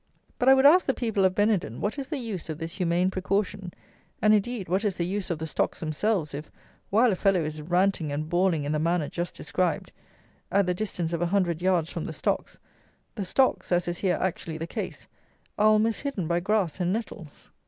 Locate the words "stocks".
5.45-5.79, 12.13-12.57, 13.23-13.71